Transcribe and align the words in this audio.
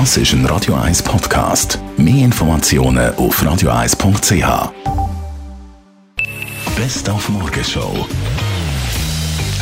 Das 0.00 0.16
ist 0.16 0.32
ein 0.32 0.44
Radio 0.46 0.74
1 0.74 1.04
Podcast. 1.04 1.78
Mehr 1.96 2.24
Informationen 2.24 3.14
auf 3.14 3.40
radio1.ch. 3.40 4.72
Best 6.74 7.08
auf 7.08 7.28
Morgenshow. 7.28 8.04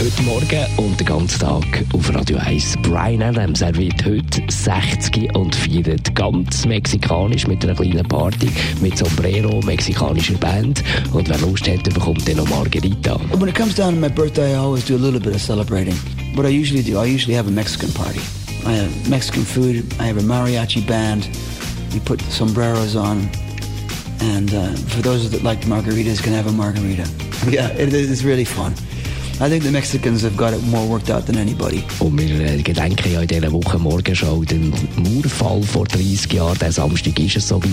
Heute 0.00 0.22
Morgen 0.22 0.66
und 0.78 0.98
den 0.98 1.06
ganzen 1.06 1.38
Tag 1.38 1.84
auf 1.92 2.14
Radio 2.14 2.38
1. 2.38 2.78
Brian 2.80 3.20
Adams, 3.20 3.60
er 3.60 3.76
wird 3.76 4.02
heute 4.06 4.42
60 4.48 5.36
und 5.36 5.54
feiert 5.54 6.14
ganz 6.14 6.64
mexikanisch 6.64 7.46
mit 7.46 7.62
einer 7.62 7.74
kleinen 7.74 8.08
Party 8.08 8.50
mit 8.80 8.96
Sombrero, 8.96 9.60
mexikanischer 9.66 10.38
Band. 10.38 10.82
Und 11.12 11.28
wer 11.28 11.38
Lust 11.40 11.68
hat, 11.68 11.84
bekommt 11.84 12.26
dann 12.26 12.38
noch 12.38 12.48
Margarita. 12.48 13.20
When 13.34 13.48
it 13.48 13.54
comes 13.54 13.74
down 13.74 13.96
to 13.96 14.00
my 14.00 14.08
birthday, 14.08 14.54
I 14.54 14.56
always 14.56 14.86
do 14.86 14.94
a 14.94 14.98
little 14.98 15.20
bit 15.20 15.34
of 15.34 15.42
celebrating. 15.42 15.94
What 16.34 16.46
I 16.46 16.58
usually 16.58 16.82
do, 16.82 16.98
I 16.98 17.04
usually 17.04 17.36
have 17.36 17.48
a 17.48 17.52
Mexican 17.52 17.92
party. 17.92 18.22
I 18.64 18.72
have 18.72 19.10
Mexican 19.10 19.44
food, 19.44 19.94
I 19.98 20.04
have 20.04 20.18
a 20.18 20.20
mariachi 20.20 20.86
band, 20.86 21.28
we 21.92 22.00
put 22.00 22.20
sombreros 22.22 22.96
on, 22.96 23.28
and 24.20 24.54
uh, 24.54 24.72
for 24.74 25.02
those 25.02 25.30
that 25.30 25.42
like 25.42 25.60
margaritas 25.62 26.22
can 26.22 26.32
have 26.32 26.46
a 26.46 26.52
margarita. 26.52 27.08
Yeah, 27.50 27.70
it 27.70 27.92
is 27.92 28.24
really 28.24 28.44
fun. 28.44 28.72
I 29.42 29.48
think 29.48 29.64
the 29.64 29.72
Mexicans 29.72 30.22
have 30.22 30.36
got 30.36 30.52
it 30.52 30.62
more 30.68 30.86
worked 30.86 31.10
out 31.10 31.26
than 31.26 31.36
anybody. 31.36 31.82
Und 31.98 32.16
wir 32.16 32.40
äh, 32.40 32.62
gedenken 32.62 33.12
ja 33.12 33.22
in 33.22 33.26
dieser 33.26 33.50
Woche 33.50 33.76
Morgenschau 33.76 34.44
den 34.44 34.72
Mauerfall 34.94 35.60
vor 35.64 35.84
30 35.84 36.32
Jahren. 36.32 36.56
Der 36.60 36.70
Samstag 36.70 37.18
ist 37.18 37.38
es 37.38 37.48
soweit. 37.48 37.70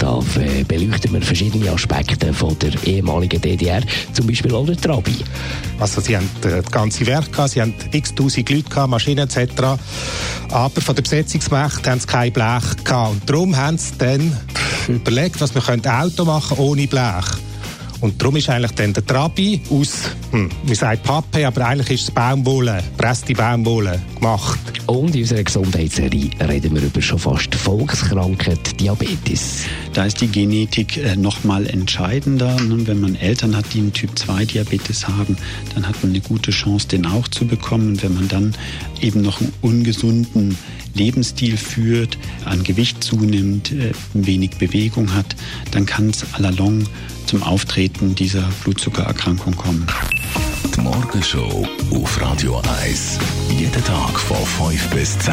Da 0.00 0.18
äh, 0.40 0.64
beleuchten 0.64 1.12
wir 1.12 1.22
verschiedene 1.22 1.70
Aspekte 1.70 2.34
von 2.34 2.58
der 2.58 2.72
ehemaligen 2.84 3.40
DDR, 3.40 3.82
zum 4.12 4.26
Beispiel 4.26 4.52
auch 4.56 4.66
der 4.66 4.76
Trabi. 4.76 5.14
Also 5.78 6.00
sie 6.00 6.16
haben 6.16 6.28
äh, 6.42 6.60
das 6.62 6.70
ganze 6.72 7.06
Werk 7.06 7.30
gehabt, 7.30 7.50
sie 7.50 7.62
haben 7.62 7.74
x 7.92 8.12
tausend 8.12 8.50
Leute 8.50 8.68
gehabt, 8.68 8.90
Maschinen 8.90 9.28
etc. 9.28 9.52
Aber 10.50 10.80
von 10.80 10.96
der 10.96 11.02
Besetzungsmacht 11.02 11.86
haben 11.86 12.00
sie 12.00 12.08
kein 12.08 12.32
Blech 12.32 12.82
gehabt. 12.82 13.12
Und 13.12 13.30
darum 13.30 13.56
haben 13.56 13.78
sie 13.78 13.92
dann 13.98 14.36
überlegt, 14.88 15.40
was 15.40 15.54
wir 15.54 15.68
ein 15.68 15.86
Auto 15.86 16.24
machen 16.24 16.58
ohne 16.58 16.88
Blech. 16.88 17.43
Und 18.04 18.20
darum 18.20 18.36
ist 18.36 18.50
eigentlich 18.50 18.72
dann 18.72 18.92
der 18.92 19.06
Trabi 19.06 19.62
aus, 19.70 20.10
hm, 20.30 20.50
man 20.66 20.74
sagt 20.74 21.04
Pappe, 21.04 21.46
aber 21.46 21.66
eigentlich 21.66 21.92
ist 21.92 22.02
es 22.02 22.10
Baumwolle, 22.10 22.84
presste 22.98 23.32
Baumwolle 23.32 23.98
gemacht. 24.16 24.58
Und 24.84 25.14
in 25.14 25.22
unserer 25.22 25.42
Gesundheitsserie 25.42 26.28
reden 26.46 26.74
wir 26.74 26.82
über 26.82 27.00
schon 27.00 27.18
fast 27.18 27.54
Volkskrankheit 27.54 28.78
Diabetes. 28.78 29.62
Da 29.94 30.06
ist 30.06 30.20
die 30.20 30.26
Genetik 30.26 30.96
äh, 30.96 31.14
nochmal 31.14 31.66
entscheidender. 31.68 32.56
Wenn 32.58 33.00
man 33.00 33.14
Eltern 33.14 33.56
hat, 33.56 33.72
die 33.72 33.78
einen 33.78 33.92
Typ-2-Diabetes 33.92 35.06
haben, 35.06 35.36
dann 35.74 35.86
hat 35.86 36.02
man 36.02 36.10
eine 36.10 36.20
gute 36.20 36.50
Chance, 36.50 36.88
den 36.88 37.06
auch 37.06 37.28
zu 37.28 37.46
bekommen. 37.46 37.90
Und 37.90 38.02
wenn 38.02 38.14
man 38.14 38.26
dann 38.26 38.54
eben 39.00 39.22
noch 39.22 39.40
einen 39.40 39.52
ungesunden 39.62 40.58
Lebensstil 40.94 41.56
führt, 41.56 42.18
an 42.44 42.64
Gewicht 42.64 43.04
zunimmt, 43.04 43.70
äh, 43.70 43.92
wenig 44.14 44.56
Bewegung 44.58 45.14
hat, 45.14 45.36
dann 45.70 45.86
kann 45.86 46.10
es 46.10 46.24
à 46.34 46.40
la 46.40 46.50
longue 46.50 46.86
zum 47.26 47.44
Auftreten 47.44 48.16
dieser 48.16 48.48
Blutzuckererkrankung 48.64 49.56
kommen. 49.56 49.86
Die 50.76 50.80
Morgenshow 50.80 51.68
auf 51.92 52.20
Radio 52.20 52.60
1. 52.82 53.20
Jeden 53.56 53.84
Tag 53.84 54.18
von 54.18 54.44
5 54.70 54.90
bis 54.90 55.16
10. 55.20 55.32